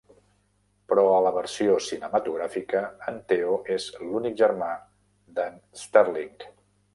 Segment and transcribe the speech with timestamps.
[0.93, 4.71] Però a la versió cinematogràfica, en Theo es l'únic germà
[5.39, 6.49] d'en Sterling.